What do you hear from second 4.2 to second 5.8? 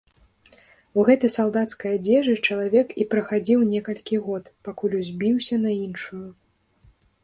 год, пакуль узбіўся на